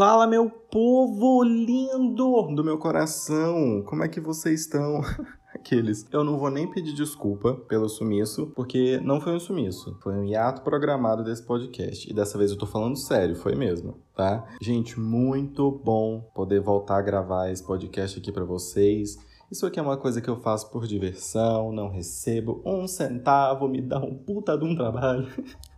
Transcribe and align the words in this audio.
Fala, 0.00 0.26
meu 0.26 0.48
povo 0.48 1.44
lindo 1.44 2.54
do 2.54 2.64
meu 2.64 2.78
coração! 2.78 3.82
Como 3.84 4.02
é 4.02 4.08
que 4.08 4.18
vocês 4.18 4.62
estão? 4.62 5.02
Aqueles. 5.54 6.06
Eu 6.10 6.24
não 6.24 6.38
vou 6.38 6.48
nem 6.48 6.66
pedir 6.66 6.94
desculpa 6.94 7.52
pelo 7.68 7.86
sumiço, 7.86 8.50
porque 8.56 8.98
não 9.04 9.20
foi 9.20 9.34
um 9.34 9.38
sumiço. 9.38 9.98
Foi 10.02 10.14
um 10.14 10.24
hiato 10.24 10.62
programado 10.62 11.22
desse 11.22 11.42
podcast. 11.42 12.10
E 12.10 12.14
dessa 12.14 12.38
vez 12.38 12.50
eu 12.50 12.56
tô 12.56 12.64
falando 12.64 12.96
sério, 12.96 13.36
foi 13.36 13.54
mesmo, 13.54 13.98
tá? 14.16 14.48
Gente, 14.58 14.98
muito 14.98 15.70
bom 15.70 16.22
poder 16.34 16.62
voltar 16.62 16.96
a 16.96 17.02
gravar 17.02 17.50
esse 17.50 17.62
podcast 17.62 18.18
aqui 18.18 18.32
para 18.32 18.46
vocês. 18.46 19.18
Isso 19.52 19.66
aqui 19.66 19.78
é 19.78 19.82
uma 19.82 19.98
coisa 19.98 20.22
que 20.22 20.30
eu 20.30 20.40
faço 20.40 20.70
por 20.70 20.86
diversão, 20.86 21.72
não 21.72 21.90
recebo 21.90 22.62
um 22.64 22.88
centavo, 22.88 23.68
me 23.68 23.82
dá 23.82 23.98
um 23.98 24.14
puta 24.14 24.56
de 24.56 24.64
um 24.64 24.74
trabalho. 24.74 25.28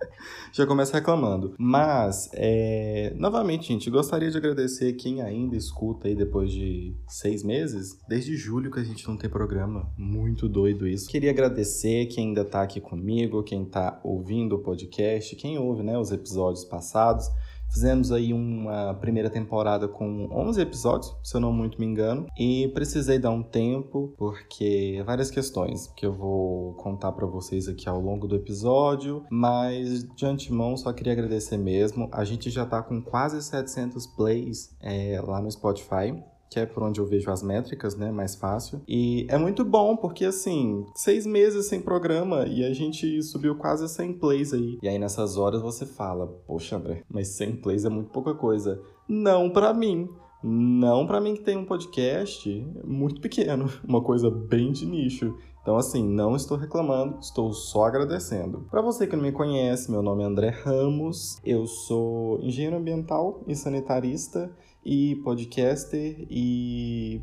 Já 0.52 0.66
começa 0.66 0.94
reclamando. 0.94 1.54
Mas, 1.58 2.30
é... 2.32 3.12
novamente, 3.16 3.68
gente, 3.68 3.90
gostaria 3.90 4.30
de 4.30 4.36
agradecer 4.36 4.94
quem 4.94 5.20
ainda 5.20 5.56
escuta 5.56 6.08
aí 6.08 6.14
depois 6.14 6.50
de 6.50 6.94
seis 7.08 7.42
meses. 7.42 7.98
Desde 8.08 8.36
julho 8.36 8.70
que 8.70 8.80
a 8.80 8.84
gente 8.84 9.06
não 9.06 9.16
tem 9.16 9.28
programa. 9.28 9.92
Muito 9.96 10.48
doido 10.48 10.86
isso. 10.86 11.08
Queria 11.08 11.30
agradecer 11.30 12.06
quem 12.06 12.28
ainda 12.28 12.44
tá 12.44 12.62
aqui 12.62 12.80
comigo, 12.80 13.42
quem 13.42 13.64
tá 13.64 14.00
ouvindo 14.02 14.56
o 14.56 14.58
podcast, 14.60 15.36
quem 15.36 15.58
ouve, 15.58 15.82
né, 15.82 15.98
os 15.98 16.10
episódios 16.10 16.64
passados. 16.64 17.28
Fizemos 17.72 18.10
aí 18.12 18.32
uma 18.32 18.94
primeira 18.94 19.28
temporada 19.28 19.86
com 19.86 20.28
11 20.30 20.60
episódios, 20.60 21.16
se 21.22 21.36
eu 21.36 21.40
não 21.40 21.52
muito 21.52 21.78
me 21.78 21.86
engano, 21.86 22.26
e 22.38 22.68
precisei 22.68 23.18
dar 23.18 23.30
um 23.30 23.42
tempo 23.42 24.14
porque 24.16 25.02
várias 25.04 25.30
questões 25.30 25.86
que 25.96 26.06
eu 26.06 26.12
vou 26.12 26.74
contar 26.74 27.12
para 27.12 27.26
vocês 27.26 27.68
aqui 27.68 27.88
ao 27.88 28.00
longo 28.00 28.26
do 28.26 28.36
episódio, 28.36 29.24
mas 29.30 30.04
de 30.14 30.26
antemão 30.26 30.76
só 30.76 30.92
queria 30.92 31.12
agradecer 31.12 31.56
mesmo. 31.56 32.08
A 32.12 32.24
gente 32.24 32.50
já 32.50 32.64
tá 32.64 32.82
com 32.82 33.02
quase 33.02 33.42
700 33.42 34.06
plays 34.06 34.74
é, 34.80 35.20
lá 35.20 35.40
no 35.40 35.50
Spotify 35.50 36.14
que 36.50 36.60
é 36.60 36.66
por 36.66 36.82
onde 36.82 37.00
eu 37.00 37.06
vejo 37.06 37.30
as 37.30 37.42
métricas, 37.42 37.96
né? 37.96 38.10
Mais 38.10 38.34
fácil. 38.34 38.80
E 38.86 39.26
é 39.28 39.38
muito 39.38 39.64
bom, 39.64 39.96
porque 39.96 40.24
assim, 40.24 40.84
seis 40.94 41.26
meses 41.26 41.66
sem 41.66 41.80
programa 41.80 42.46
e 42.46 42.64
a 42.64 42.72
gente 42.72 43.22
subiu 43.22 43.56
quase 43.56 43.88
100 43.88 44.14
plays 44.14 44.52
aí. 44.52 44.78
E 44.82 44.88
aí 44.88 44.98
nessas 44.98 45.36
horas 45.36 45.62
você 45.62 45.84
fala, 45.84 46.26
poxa, 46.46 46.76
André, 46.76 47.02
mas 47.08 47.28
100 47.28 47.56
plays 47.56 47.84
é 47.84 47.88
muito 47.88 48.10
pouca 48.10 48.34
coisa. 48.34 48.80
Não 49.08 49.50
para 49.50 49.72
mim. 49.72 50.08
Não 50.42 51.06
para 51.06 51.20
mim 51.20 51.34
que 51.34 51.42
tem 51.42 51.56
um 51.56 51.64
podcast 51.64 52.48
muito 52.84 53.20
pequeno, 53.20 53.68
uma 53.86 54.02
coisa 54.02 54.30
bem 54.30 54.70
de 54.70 54.86
nicho. 54.86 55.34
Então, 55.66 55.76
assim, 55.76 56.06
não 56.06 56.36
estou 56.36 56.56
reclamando, 56.56 57.18
estou 57.18 57.52
só 57.52 57.86
agradecendo. 57.86 58.68
Para 58.70 58.80
você 58.80 59.04
que 59.04 59.16
não 59.16 59.24
me 59.24 59.32
conhece, 59.32 59.90
meu 59.90 60.00
nome 60.00 60.22
é 60.22 60.26
André 60.26 60.50
Ramos, 60.50 61.40
eu 61.44 61.66
sou 61.66 62.38
engenheiro 62.40 62.76
ambiental 62.76 63.42
e 63.48 63.56
sanitarista 63.56 64.48
e 64.86 65.16
podcaster 65.16 66.26
e 66.30 67.20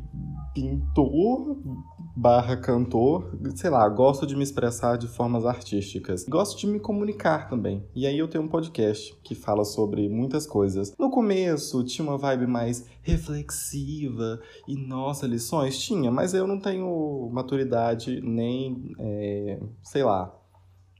pintor 0.52 1.56
barra 2.14 2.58
cantor, 2.58 3.36
sei 3.56 3.70
lá, 3.70 3.88
gosto 3.88 4.26
de 4.26 4.36
me 4.36 4.42
expressar 4.42 4.98
de 4.98 5.08
formas 5.08 5.46
artísticas. 5.46 6.26
Gosto 6.28 6.60
de 6.60 6.66
me 6.66 6.78
comunicar 6.78 7.48
também. 7.48 7.82
E 7.94 8.06
aí 8.06 8.18
eu 8.18 8.28
tenho 8.28 8.44
um 8.44 8.48
podcast 8.48 9.16
que 9.24 9.34
fala 9.34 9.64
sobre 9.64 10.08
muitas 10.10 10.46
coisas. 10.46 10.94
No 10.98 11.10
começo 11.10 11.82
tinha 11.84 12.06
uma 12.06 12.18
vibe 12.18 12.46
mais 12.46 12.84
reflexiva 13.02 14.38
e 14.68 14.76
nossa, 14.76 15.26
lições 15.26 15.78
tinha, 15.78 16.10
mas 16.10 16.34
eu 16.34 16.46
não 16.46 16.60
tenho 16.60 17.30
maturidade 17.32 18.20
nem, 18.20 18.92
é, 18.98 19.58
sei 19.82 20.04
lá, 20.04 20.32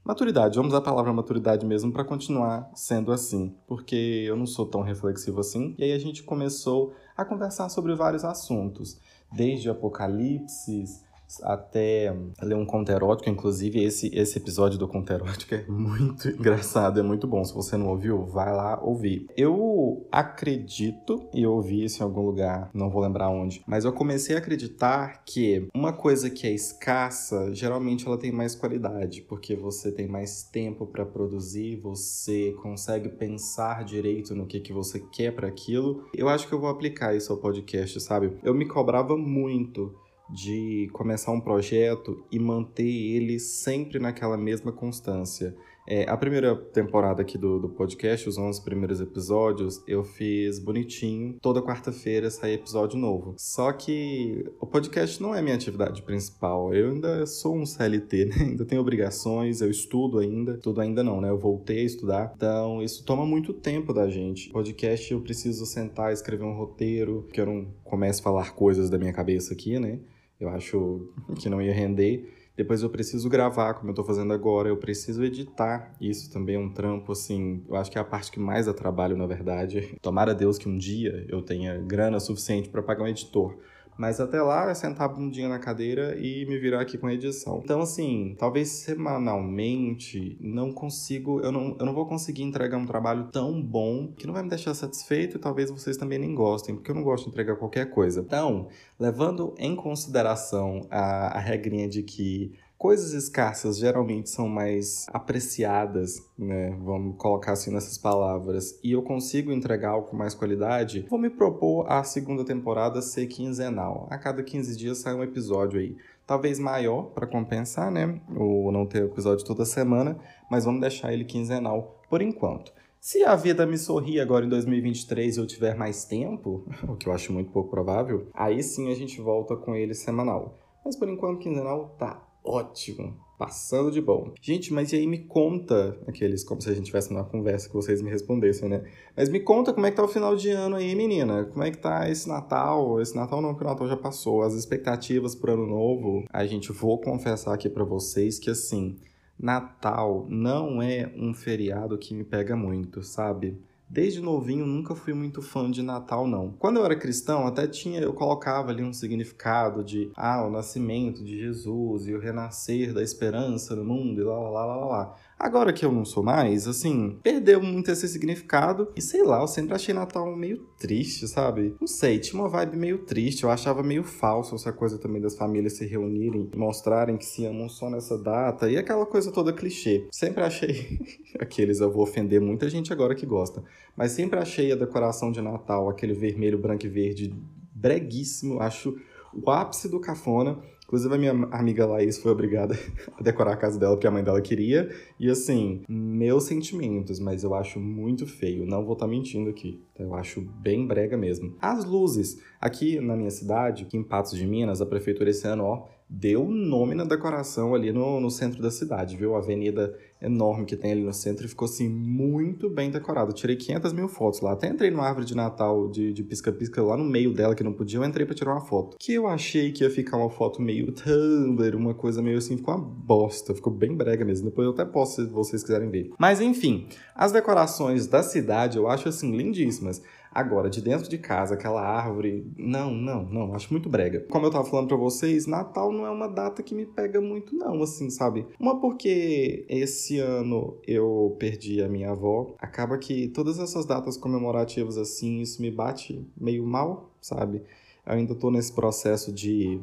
Maturidade, 0.05 0.55
vamos 0.55 0.75
a 0.75 0.81
palavra 0.81 1.11
maturidade 1.11 1.65
mesmo 1.65 1.91
para 1.91 2.05
continuar 2.05 2.69
sendo 2.75 3.11
assim, 3.11 3.55
porque 3.65 3.95
eu 3.95 4.37
não 4.37 4.45
sou 4.45 4.67
tão 4.67 4.83
reflexivo 4.83 5.39
assim. 5.39 5.73
E 5.79 5.83
aí 5.83 5.93
a 5.93 5.97
gente 5.97 6.21
começou 6.21 6.93
a 7.17 7.25
conversar 7.25 7.69
sobre 7.69 7.95
vários 7.95 8.23
assuntos, 8.23 9.01
desde 9.31 9.67
apocalipses, 9.67 11.03
até 11.43 12.15
ler 12.41 12.55
um 12.55 12.65
conto 12.65 12.91
erótico, 12.91 13.29
inclusive 13.29 13.83
esse, 13.83 14.13
esse 14.13 14.37
episódio 14.37 14.77
do 14.77 14.87
conto 14.87 15.11
erótico 15.11 15.55
é 15.55 15.65
muito 15.67 16.29
engraçado, 16.35 16.99
é 16.99 17.03
muito 17.03 17.27
bom. 17.27 17.43
Se 17.43 17.53
você 17.53 17.77
não 17.77 17.87
ouviu, 17.87 18.25
vai 18.25 18.53
lá 18.53 18.79
ouvir. 18.81 19.27
Eu 19.35 20.07
acredito, 20.11 21.27
e 21.33 21.43
eu 21.43 21.53
ouvi 21.53 21.83
isso 21.83 22.01
em 22.01 22.05
algum 22.05 22.21
lugar, 22.21 22.69
não 22.73 22.89
vou 22.89 23.01
lembrar 23.01 23.29
onde, 23.29 23.63
mas 23.67 23.85
eu 23.85 23.93
comecei 23.93 24.35
a 24.35 24.39
acreditar 24.39 25.23
que 25.25 25.67
uma 25.73 25.93
coisa 25.93 26.29
que 26.29 26.47
é 26.47 26.51
escassa, 26.51 27.53
geralmente 27.53 28.05
ela 28.07 28.17
tem 28.17 28.31
mais 28.31 28.55
qualidade, 28.55 29.21
porque 29.21 29.55
você 29.55 29.91
tem 29.91 30.07
mais 30.07 30.43
tempo 30.43 30.85
para 30.85 31.05
produzir, 31.05 31.77
você 31.77 32.55
consegue 32.61 33.09
pensar 33.09 33.83
direito 33.83 34.35
no 34.35 34.45
que, 34.45 34.59
que 34.59 34.73
você 34.73 34.99
quer 34.99 35.33
para 35.33 35.47
aquilo. 35.47 36.05
Eu 36.13 36.29
acho 36.29 36.47
que 36.47 36.53
eu 36.53 36.59
vou 36.59 36.69
aplicar 36.69 37.15
isso 37.15 37.31
ao 37.31 37.39
podcast, 37.39 37.99
sabe? 37.99 38.37
Eu 38.43 38.53
me 38.53 38.65
cobrava 38.65 39.17
muito 39.17 39.95
de 40.29 40.89
começar 40.93 41.31
um 41.31 41.41
projeto 41.41 42.25
e 42.31 42.39
manter 42.39 42.83
ele 42.83 43.39
sempre 43.39 43.99
naquela 43.99 44.37
mesma 44.37 44.71
constância. 44.71 45.55
É, 45.87 46.09
a 46.09 46.17
primeira 46.17 46.55
temporada 46.55 47.21
aqui 47.21 47.37
do, 47.37 47.59
do 47.59 47.69
podcast, 47.69 48.27
os 48.27 48.37
11 48.39 48.63
primeiros 48.63 48.99
episódios, 48.99 49.83
eu 49.87 50.03
fiz 50.03 50.57
bonitinho. 50.57 51.37
Toda 51.39 51.61
quarta-feira 51.61 52.31
sai 52.31 52.53
episódio 52.53 52.97
novo. 52.97 53.35
Só 53.37 53.71
que 53.71 54.51
o 54.59 54.65
podcast 54.65 55.21
não 55.21 55.35
é 55.35 55.43
minha 55.43 55.55
atividade 55.55 56.01
principal. 56.01 56.73
Eu 56.73 56.89
ainda 56.89 57.25
sou 57.27 57.55
um 57.55 57.65
CLT, 57.65 58.25
né? 58.33 58.35
Ainda 58.39 58.65
tenho 58.65 58.81
obrigações, 58.81 59.61
eu 59.61 59.69
estudo 59.69 60.17
ainda. 60.17 60.57
Tudo 60.57 60.81
ainda 60.81 61.03
não, 61.03 61.21
né? 61.21 61.29
Eu 61.29 61.37
voltei 61.37 61.81
a 61.81 61.85
estudar. 61.85 62.33
Então, 62.35 62.81
isso 62.81 63.05
toma 63.05 63.25
muito 63.25 63.53
tempo 63.53 63.93
da 63.93 64.09
gente. 64.09 64.49
Podcast, 64.49 65.13
eu 65.13 65.21
preciso 65.21 65.67
sentar, 65.67 66.11
escrever 66.11 66.45
um 66.45 66.57
roteiro, 66.57 67.27
que 67.31 67.39
eu 67.39 67.45
não 67.45 67.67
comece 67.83 68.21
a 68.21 68.23
falar 68.23 68.55
coisas 68.55 68.89
da 68.89 68.97
minha 68.97 69.13
cabeça 69.13 69.53
aqui, 69.53 69.79
né? 69.79 69.99
Eu 70.39 70.49
acho 70.49 71.07
que 71.39 71.49
não 71.49 71.61
ia 71.61 71.73
render. 71.73 72.33
Depois 72.55 72.81
eu 72.81 72.89
preciso 72.89 73.27
gravar, 73.27 73.73
como 73.73 73.91
eu 73.91 73.93
tô 73.93 74.03
fazendo 74.03 74.31
agora, 74.31 74.69
eu 74.69 74.77
preciso 74.77 75.23
editar. 75.23 75.93
Isso 75.99 76.31
também 76.31 76.55
é 76.55 76.59
um 76.59 76.69
trampo, 76.69 77.11
assim, 77.11 77.61
eu 77.67 77.75
acho 77.75 77.91
que 77.91 77.97
é 77.97 78.01
a 78.01 78.05
parte 78.05 78.31
que 78.31 78.39
mais 78.39 78.65
dá 78.65 78.73
trabalho, 78.73 79.17
na 79.17 79.27
verdade. 79.27 79.97
Tomara 80.01 80.33
Deus 80.33 80.57
que 80.57 80.69
um 80.69 80.77
dia 80.77 81.25
eu 81.27 81.41
tenha 81.41 81.77
grana 81.79 82.19
suficiente 82.19 82.69
para 82.69 82.81
pagar 82.81 83.03
um 83.03 83.07
editor. 83.07 83.57
Mas 83.97 84.19
até 84.19 84.41
lá 84.41 84.69
é 84.69 84.73
sentar 84.73 85.05
a 85.05 85.13
bundinha 85.13 85.47
na 85.47 85.57
cadeira 85.57 86.17
e 86.19 86.45
me 86.45 86.57
virar 86.57 86.81
aqui 86.81 86.97
com 86.97 87.07
a 87.07 87.13
edição. 87.13 87.61
Então, 87.63 87.81
assim, 87.81 88.35
talvez 88.37 88.69
semanalmente 88.69 90.37
não 90.41 90.71
consigo, 90.71 91.39
eu 91.39 91.51
não, 91.51 91.75
eu 91.79 91.85
não 91.85 91.93
vou 91.93 92.05
conseguir 92.05 92.43
entregar 92.43 92.77
um 92.77 92.85
trabalho 92.85 93.29
tão 93.31 93.61
bom 93.61 94.11
que 94.17 94.27
não 94.27 94.33
vai 94.33 94.43
me 94.43 94.49
deixar 94.49 94.73
satisfeito 94.73 95.37
e 95.37 95.39
talvez 95.39 95.69
vocês 95.69 95.95
também 95.95 96.19
nem 96.19 96.35
gostem, 96.35 96.75
porque 96.75 96.91
eu 96.91 96.95
não 96.95 97.03
gosto 97.03 97.25
de 97.25 97.29
entregar 97.29 97.55
qualquer 97.55 97.89
coisa. 97.89 98.19
Então, 98.19 98.67
levando 98.99 99.53
em 99.57 99.75
consideração 99.75 100.85
a, 100.89 101.37
a 101.37 101.39
regrinha 101.39 101.87
de 101.87 102.03
que 102.03 102.53
Coisas 102.77 103.13
escassas 103.13 103.77
geralmente 103.77 104.29
são 104.29 104.49
mais 104.49 105.05
apreciadas, 105.13 106.21
né? 106.37 106.77
Vamos 106.83 107.15
colocar 107.17 107.53
assim 107.53 107.71
nessas 107.71 107.97
palavras. 107.97 108.77
E 108.83 108.91
eu 108.91 109.01
consigo 109.01 109.51
entregar 109.51 109.91
algo 109.91 110.07
com 110.07 110.17
mais 110.17 110.33
qualidade. 110.33 111.05
Vou 111.09 111.17
me 111.17 111.29
propor 111.29 111.89
a 111.89 112.03
segunda 112.03 112.43
temporada 112.43 113.01
ser 113.01 113.27
quinzenal. 113.27 114.07
A 114.11 114.17
cada 114.17 114.43
15 114.43 114.75
dias 114.75 114.97
sai 114.97 115.15
um 115.15 115.23
episódio 115.23 115.79
aí. 115.79 115.95
Talvez 116.27 116.59
maior 116.59 117.03
para 117.11 117.25
compensar, 117.25 117.89
né? 117.89 118.19
O 118.35 118.69
não 118.71 118.85
ter 118.85 119.03
episódio 119.03 119.45
toda 119.45 119.63
semana, 119.63 120.19
mas 120.51 120.65
vamos 120.65 120.81
deixar 120.81 121.13
ele 121.13 121.23
quinzenal 121.23 122.01
por 122.09 122.21
enquanto. 122.21 122.73
Se 122.99 123.23
a 123.23 123.35
vida 123.35 123.65
me 123.65 123.77
sorrir 123.77 124.19
agora 124.19 124.45
em 124.45 124.49
2023 124.49 125.37
e 125.37 125.39
eu 125.39 125.45
tiver 125.45 125.75
mais 125.75 126.05
tempo, 126.05 126.65
o 126.89 126.95
que 126.95 127.07
eu 127.07 127.13
acho 127.13 127.31
muito 127.31 127.51
pouco 127.51 127.69
provável, 127.69 128.27
aí 128.33 128.61
sim 128.63 128.91
a 128.91 128.95
gente 128.95 129.21
volta 129.21 129.55
com 129.55 129.75
ele 129.75 129.93
semanal. 129.93 130.57
Mas 130.83 130.95
por 130.95 131.07
enquanto 131.07 131.39
quinzenal 131.39 131.95
tá 131.99 132.24
ótimo. 132.45 133.25
Passando 133.37 133.91
de 133.91 133.99
bom. 133.99 134.31
Gente, 134.41 134.71
mas 134.71 134.93
e 134.93 134.95
aí 134.95 135.05
me 135.05 135.19
conta, 135.19 135.97
aqueles 136.07 136.41
como 136.41 136.61
se 136.61 136.69
a 136.69 136.73
gente 136.73 136.85
tivesse 136.85 137.09
uma 137.09 137.25
conversa 137.25 137.67
que 137.67 137.75
vocês 137.75 138.01
me 138.01 138.09
respondessem, 138.09 138.69
né? 138.69 138.85
Mas 139.15 139.27
me 139.27 139.41
conta 139.41 139.73
como 139.73 139.85
é 139.85 139.91
que 139.91 139.97
tá 139.97 140.03
o 140.03 140.07
final 140.07 140.37
de 140.37 140.51
ano 140.51 140.77
aí, 140.77 140.95
menina. 140.95 141.43
Como 141.43 141.61
é 141.61 141.69
que 141.69 141.77
tá 141.77 142.09
esse 142.09 142.29
Natal? 142.29 143.01
Esse 143.01 143.13
Natal 143.13 143.41
não, 143.41 143.53
que 143.53 143.61
o 143.61 143.67
Natal 143.67 143.89
já 143.89 143.97
passou. 143.97 144.41
As 144.41 144.53
expectativas 144.53 145.35
pro 145.35 145.51
ano 145.51 145.67
novo. 145.67 146.23
A 146.31 146.45
gente 146.45 146.71
vou 146.71 146.97
confessar 146.97 147.53
aqui 147.53 147.67
para 147.67 147.83
vocês 147.83 148.39
que 148.39 148.49
assim, 148.49 148.97
Natal 149.37 150.25
não 150.29 150.81
é 150.81 151.11
um 151.17 151.33
feriado 151.33 151.97
que 151.97 152.13
me 152.13 152.23
pega 152.23 152.55
muito, 152.55 153.03
sabe? 153.03 153.59
Desde 153.87 154.19
novinho 154.19 154.65
nunca 154.65 154.95
fui 154.95 155.13
muito 155.13 155.41
fã 155.41 155.69
de 155.69 155.81
Natal 155.83 156.27
não. 156.27 156.51
Quando 156.53 156.77
eu 156.77 156.85
era 156.85 156.95
cristão, 156.95 157.45
até 157.45 157.67
tinha 157.67 157.99
eu 158.01 158.13
colocava 158.13 158.71
ali 158.71 158.83
um 158.83 158.91
significado 158.91 159.83
de 159.83 160.11
ah, 160.15 160.45
o 160.45 160.49
nascimento 160.49 161.23
de 161.23 161.37
Jesus 161.37 162.07
e 162.07 162.13
o 162.13 162.19
renascer 162.19 162.93
da 162.93 163.03
esperança 163.03 163.75
no 163.75 163.85
mundo 163.85 164.21
e 164.21 164.23
lá 164.23 164.37
lá 164.39 164.49
lá 164.49 164.75
lá 164.75 164.85
lá. 164.85 165.15
Agora 165.37 165.73
que 165.73 165.85
eu 165.85 165.91
não 165.91 166.05
sou 166.05 166.23
mais, 166.23 166.65
assim, 166.65 167.19
perdeu 167.21 167.61
muito 167.61 167.91
esse 167.91 168.07
significado. 168.07 168.87
E 168.95 169.01
sei 169.01 169.21
lá, 169.21 169.41
eu 169.41 169.47
sempre 169.47 169.75
achei 169.75 169.93
Natal 169.93 170.33
meio 170.35 170.65
triste, 170.79 171.27
sabe? 171.27 171.75
Não 171.79 171.87
sei, 171.87 172.19
tinha 172.19 172.41
uma 172.41 172.47
vibe 172.47 172.77
meio 172.77 172.99
triste. 172.99 173.43
Eu 173.43 173.51
achava 173.51 173.83
meio 173.83 174.03
falso 174.03 174.55
essa 174.55 174.71
coisa 174.71 174.97
também 174.97 175.21
das 175.21 175.35
famílias 175.35 175.73
se 175.73 175.85
reunirem 175.85 176.49
e 176.53 176.57
mostrarem 176.57 177.17
que 177.17 177.25
se 177.25 177.45
amam 177.45 177.67
só 177.67 177.89
nessa 177.89 178.17
data. 178.17 178.69
E 178.69 178.77
aquela 178.77 179.05
coisa 179.05 179.31
toda 179.31 179.51
clichê. 179.51 180.07
Sempre 180.09 180.41
achei. 180.41 180.99
Aqueles, 181.37 181.81
eu 181.81 181.91
vou 181.91 182.03
ofender 182.03 182.39
muita 182.39 182.69
gente 182.69 182.93
agora 182.93 183.13
que 183.13 183.25
gosta. 183.25 183.61
Mas 183.95 184.13
sempre 184.13 184.39
achei 184.39 184.71
a 184.71 184.75
decoração 184.75 185.31
de 185.31 185.41
Natal, 185.41 185.89
aquele 185.89 186.13
vermelho, 186.13 186.57
branco 186.57 186.85
e 186.85 186.89
verde, 186.89 187.35
breguíssimo. 187.73 188.61
Acho 188.61 188.95
o 189.33 189.51
ápice 189.51 189.89
do 189.89 189.99
cafona. 189.99 190.57
Inclusive, 190.85 191.13
a 191.13 191.17
minha 191.17 191.31
amiga 191.51 191.85
Laís 191.85 192.17
foi 192.17 192.31
obrigada 192.31 192.77
a 193.17 193.21
decorar 193.21 193.53
a 193.53 193.57
casa 193.57 193.79
dela 193.79 193.95
porque 193.95 194.07
a 194.07 194.11
mãe 194.11 194.23
dela 194.23 194.39
queria. 194.39 194.89
E 195.19 195.29
assim, 195.29 195.81
meus 195.89 196.43
sentimentos, 196.43 197.19
mas 197.19 197.43
eu 197.43 197.53
acho 197.53 197.79
muito 197.79 198.25
feio. 198.27 198.65
Não 198.65 198.83
vou 198.83 198.93
estar 198.93 199.05
tá 199.05 199.11
mentindo 199.11 199.49
aqui. 199.49 199.83
Eu 199.97 200.13
acho 200.13 200.41
bem 200.41 200.85
brega 200.85 201.17
mesmo. 201.17 201.55
As 201.59 201.83
luzes. 201.85 202.39
Aqui 202.61 202.99
na 202.99 203.15
minha 203.15 203.31
cidade, 203.31 203.83
aqui 203.83 203.97
em 203.97 204.03
Patos 204.03 204.37
de 204.37 204.45
Minas, 204.45 204.81
a 204.81 204.85
prefeitura 204.85 205.29
esse 205.29 205.47
ano, 205.47 205.63
ó, 205.63 205.87
deu 206.07 206.45
nome 206.45 206.93
na 206.93 207.03
decoração 207.03 207.73
ali 207.73 207.91
no, 207.91 208.19
no 208.19 208.29
centro 208.29 208.61
da 208.61 208.69
cidade, 208.69 209.17
viu? 209.17 209.35
A 209.35 209.39
avenida 209.39 209.97
enorme 210.21 210.65
que 210.65 210.75
tem 210.75 210.91
ali 210.91 211.03
no 211.03 211.13
centro 211.13 211.45
e 211.45 211.49
ficou 211.49 211.65
assim 211.65 211.89
muito 211.89 212.69
bem 212.69 212.89
decorado. 212.89 213.33
tirei 213.33 213.55
500 213.55 213.93
mil 213.93 214.07
fotos 214.07 214.41
lá. 214.41 214.53
Até 214.53 214.67
entrei 214.67 214.89
numa 214.89 215.05
árvore 215.05 215.25
de 215.25 215.35
Natal 215.35 215.89
de 215.89 216.23
pisca-pisca 216.23 216.81
lá 216.81 216.97
no 216.97 217.03
meio 217.03 217.33
dela 217.33 217.55
que 217.55 217.63
não 217.63 217.73
podia. 217.73 217.99
Eu 217.99 218.05
entrei 218.05 218.25
para 218.25 218.35
tirar 218.35 218.53
uma 218.53 218.61
foto. 218.61 218.97
Que 218.99 219.13
eu 219.13 219.27
achei 219.27 219.71
que 219.71 219.83
ia 219.83 219.89
ficar 219.89 220.17
uma 220.17 220.29
foto 220.29 220.61
meio 220.61 220.91
Tumblr, 220.91 221.75
uma 221.75 221.93
coisa 221.93 222.21
meio 222.21 222.37
assim. 222.37 222.57
Ficou 222.57 222.75
uma 222.75 222.83
bosta. 222.83 223.53
Ficou 223.53 223.71
bem 223.71 223.95
brega 223.95 224.25
mesmo. 224.25 224.49
Depois 224.49 224.65
eu 224.65 224.73
até 224.73 224.85
posso 224.85 225.23
se 225.23 225.29
vocês 225.29 225.63
quiserem 225.63 225.89
ver. 225.89 226.11
Mas 226.17 226.41
enfim, 226.41 226.87
as 227.13 227.31
decorações 227.31 228.07
da 228.07 228.23
cidade 228.23 228.77
eu 228.77 228.87
acho 228.87 229.09
assim 229.09 229.35
lindíssimas. 229.35 230.01
Agora, 230.35 230.69
de 230.69 230.81
dentro 230.81 231.07
de 231.09 231.17
casa, 231.17 231.53
aquela 231.53 231.81
árvore. 231.81 232.45
Não, 232.57 232.93
não, 232.93 233.23
não. 233.23 233.55
Acho 233.55 233.71
muito 233.71 233.87
brega. 233.87 234.19
Como 234.29 234.45
eu 234.45 234.51
tava 234.51 234.65
falando 234.65 234.89
para 234.89 234.97
vocês, 234.97 235.47
Natal 235.47 235.93
não 235.93 236.05
é 236.05 236.09
uma 236.09 236.27
data 236.27 236.61
que 236.61 236.75
me 236.75 236.85
pega 236.85 237.21
muito, 237.21 237.55
não, 237.55 237.81
assim, 237.81 238.09
sabe? 238.09 238.45
Uma 238.59 238.81
porque 238.81 239.65
esse 239.69 240.04
ano 240.19 240.77
eu 240.87 241.35
perdi 241.39 241.81
a 241.81 241.87
minha 241.87 242.11
avó. 242.11 242.55
Acaba 242.59 242.97
que 242.97 243.27
todas 243.29 243.59
essas 243.59 243.85
datas 243.85 244.17
comemorativas, 244.17 244.97
assim, 244.97 245.41
isso 245.41 245.61
me 245.61 245.71
bate 245.71 246.25
meio 246.35 246.65
mal, 246.65 247.11
sabe? 247.21 247.61
Eu 248.05 248.13
ainda 248.13 248.35
tô 248.35 248.51
nesse 248.51 248.71
processo 248.71 249.31
de, 249.31 249.79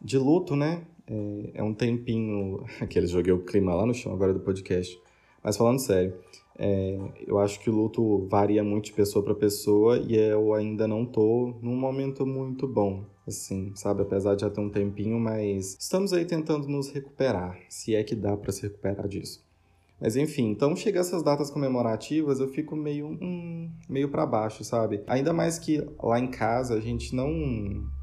de 0.00 0.18
luto, 0.18 0.54
né? 0.54 0.84
É, 1.06 1.50
é 1.54 1.62
um 1.62 1.74
tempinho. 1.74 2.64
Aquele 2.80 3.06
joguei 3.06 3.32
o 3.32 3.44
clima 3.44 3.74
lá 3.74 3.86
no 3.86 3.94
chão 3.94 4.12
agora 4.12 4.32
do 4.32 4.40
podcast. 4.40 4.98
Mas 5.42 5.56
falando 5.56 5.78
sério, 5.78 6.14
é, 6.58 6.96
eu 7.26 7.38
acho 7.38 7.60
que 7.60 7.68
o 7.68 7.74
luto 7.74 8.26
varia 8.28 8.62
muito 8.62 8.86
de 8.86 8.92
pessoa 8.92 9.24
para 9.24 9.34
pessoa 9.34 9.98
e 9.98 10.16
eu 10.16 10.54
ainda 10.54 10.86
não 10.86 11.04
tô 11.04 11.54
num 11.60 11.76
momento 11.76 12.24
muito 12.24 12.66
bom, 12.66 13.04
assim, 13.26 13.72
sabe? 13.74 14.02
Apesar 14.02 14.34
de 14.34 14.42
já 14.42 14.50
ter 14.50 14.60
um 14.60 14.70
tempinho, 14.70 15.18
mas 15.18 15.76
estamos 15.78 16.12
aí 16.12 16.24
tentando 16.24 16.68
nos 16.68 16.88
recuperar, 16.90 17.58
se 17.68 17.94
é 17.94 18.02
que 18.02 18.14
dá 18.14 18.36
para 18.36 18.52
se 18.52 18.62
recuperar 18.62 19.08
disso. 19.08 19.43
Mas 20.04 20.16
enfim, 20.16 20.50
então 20.50 20.76
chega 20.76 21.00
essas 21.00 21.22
datas 21.22 21.50
comemorativas, 21.50 22.38
eu 22.38 22.46
fico 22.46 22.76
meio, 22.76 23.06
hum, 23.06 23.70
meio 23.88 24.10
para 24.10 24.26
baixo, 24.26 24.62
sabe? 24.62 25.02
Ainda 25.06 25.32
mais 25.32 25.58
que 25.58 25.82
lá 26.02 26.20
em 26.20 26.26
casa 26.26 26.74
a 26.74 26.80
gente 26.80 27.16
não 27.16 27.32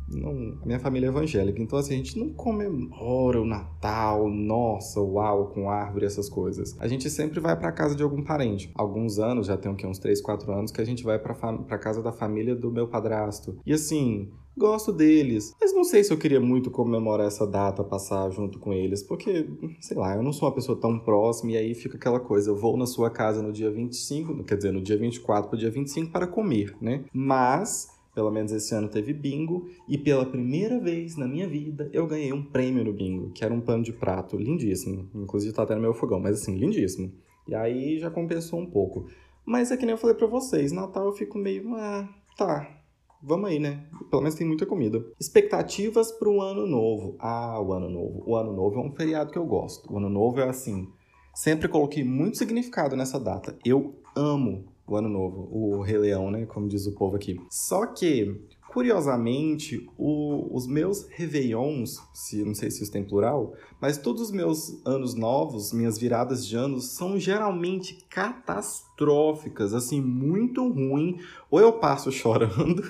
não, 0.08 0.58
a 0.62 0.66
minha 0.66 0.80
família 0.80 1.06
é 1.06 1.10
evangélica, 1.10 1.62
então 1.62 1.78
assim, 1.78 1.94
a 1.94 1.98
gente 1.98 2.18
não 2.18 2.34
comemora 2.34 3.40
o 3.40 3.46
Natal, 3.46 4.28
nossa, 4.28 5.00
uau, 5.00 5.50
com 5.50 5.70
árvore, 5.70 6.06
essas 6.06 6.28
coisas. 6.28 6.76
A 6.80 6.88
gente 6.88 7.08
sempre 7.08 7.40
vai 7.40 7.56
para 7.56 7.72
casa 7.72 7.96
de 7.96 8.02
algum 8.04 8.24
parente. 8.24 8.72
Alguns 8.76 9.20
anos, 9.20 9.48
já 9.48 9.56
tem 9.56 9.72
o 9.72 9.76
quê? 9.76 9.86
Uns 9.86 10.00
3, 10.00 10.20
4 10.22 10.52
anos, 10.52 10.72
que 10.72 10.82
a 10.82 10.86
gente 10.86 11.04
vai 11.04 11.20
para 11.20 11.78
casa 11.78 12.02
da 12.02 12.12
família 12.12 12.56
do 12.56 12.72
meu 12.72 12.88
padrasto. 12.88 13.58
E 13.66 13.72
assim, 13.72 14.30
gosto 14.58 14.92
deles. 14.92 15.56
Mas 15.60 15.74
não 15.74 15.84
sei 15.84 16.04
se 16.04 16.12
eu 16.12 16.18
queria 16.18 16.40
muito 16.40 16.70
comemorar 16.70 17.28
essa 17.28 17.48
data, 17.48 17.84
passar 17.84 18.30
junto 18.30 18.60
com 18.60 18.74
eles, 18.74 19.02
porque, 19.04 19.48
sei 19.80 19.98
lá, 19.98 20.16
eu 20.16 20.24
não 20.24 20.34
sou 20.34 20.48
uma 20.48 20.56
pessoa 20.56 20.80
tão 20.80 21.00
próxima 21.00 21.54
e 21.54 21.58
aí 21.58 21.74
fica 21.74 21.98
aquela 21.98 22.20
coisa, 22.20 22.52
eu 22.52 22.56
vou 22.56 22.78
na 22.78 22.86
sua 22.86 23.10
casa 23.10 23.42
no 23.42 23.52
dia 23.52 23.72
25, 23.72 24.44
quer 24.44 24.58
dizer, 24.58 24.72
no 24.72 24.82
dia 24.82 24.98
24 24.98 25.50
pro 25.50 25.58
dia 25.58 25.70
25 25.70 26.12
para 26.12 26.28
comer, 26.28 26.76
né? 26.82 27.04
Mas 27.14 27.90
pelo 28.14 28.30
menos 28.30 28.52
esse 28.52 28.76
ano 28.76 28.90
teve 28.90 29.14
bingo 29.14 29.70
e 29.88 29.98
pela 29.98 30.26
primeira 30.26 30.80
vez 30.80 31.16
na 31.16 31.28
minha 31.28 31.48
vida 31.48 31.90
eu 31.94 32.06
ganhei 32.06 32.34
um 32.34 32.44
prêmio 32.44 32.84
no 32.84 32.94
bingo, 32.94 33.32
que 33.32 33.44
era 33.44 33.54
um 33.54 33.62
pano 33.62 33.84
de 33.84 33.94
prato 33.94 34.38
lindíssimo. 34.38 35.10
Inclusive 35.16 35.54
tá 35.54 35.64
até 35.64 35.76
no 35.76 35.82
meu 35.82 35.94
fogão, 35.94 36.20
mas 36.20 36.42
assim, 36.42 36.56
lindíssimo. 36.56 37.12
E 37.48 37.56
aí 37.56 38.00
já 38.00 38.10
compensou 38.12 38.60
um 38.60 38.66
pouco. 38.66 39.08
Mas 39.46 39.72
é 39.72 39.78
que 39.78 39.86
nem 39.86 39.94
eu 39.94 39.98
falei 39.98 40.16
para 40.16 40.28
vocês, 40.28 40.72
Natal 40.72 41.06
eu 41.06 41.14
fico 41.14 41.38
meio, 41.38 41.74
ah, 41.76 42.08
tá, 42.38 42.81
vamos 43.22 43.50
aí, 43.50 43.60
né? 43.60 43.86
Pelo 44.10 44.22
menos 44.22 44.36
tem 44.36 44.48
muita 44.48 44.66
comida. 44.66 45.04
Expectativas 45.20 46.12
para 46.12 46.30
o 46.30 46.42
ano 46.42 46.66
novo. 46.66 47.16
Ah, 47.20 47.60
o 47.62 47.74
ano 47.74 47.90
novo. 47.90 48.24
O 48.26 48.36
ano 48.36 48.54
novo 48.54 48.80
é 48.80 48.84
um 48.84 48.92
feriado 48.92 49.32
que 49.32 49.38
eu 49.38 49.46
gosto. 49.46 49.92
O 49.92 49.98
ano 49.98 50.10
novo 50.10 50.40
é 50.40 50.50
assim, 50.50 50.88
sempre 51.34 51.68
coloquei 51.68 52.04
muito 52.04 52.38
significado 52.38 52.96
nessa 52.96 53.20
data. 53.20 53.58
Eu 53.66 53.96
amo 54.16 54.71
o 54.92 54.98
Ano 54.98 55.10
Novo, 55.10 55.48
o 55.52 55.82
Rei 55.82 55.98
Leão, 55.98 56.30
né? 56.30 56.46
Como 56.46 56.68
diz 56.68 56.86
o 56.86 56.94
povo 56.94 57.16
aqui. 57.16 57.40
Só 57.50 57.86
que, 57.86 58.42
curiosamente, 58.70 59.90
o, 59.98 60.56
os 60.56 60.68
meus 60.68 61.08
Réveillons, 61.10 61.98
se, 62.14 62.44
não 62.44 62.54
sei 62.54 62.70
se 62.70 62.84
isso 62.84 62.92
tem 62.92 63.04
plural, 63.04 63.54
mas 63.80 63.98
todos 63.98 64.22
os 64.22 64.32
meus 64.32 64.86
anos 64.86 65.16
novos, 65.16 65.72
minhas 65.72 65.98
viradas 65.98 66.46
de 66.46 66.58
anos, 66.58 66.92
são 66.92 67.18
geralmente 67.18 68.06
catastróficas, 68.10 69.74
assim, 69.74 70.02
muito 70.02 70.68
ruim. 70.68 71.18
Ou 71.50 71.60
eu 71.60 71.74
passo 71.74 72.12
chorando. 72.12 72.84